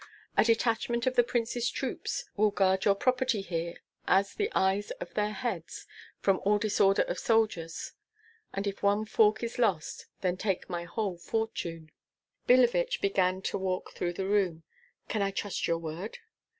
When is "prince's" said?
1.23-1.69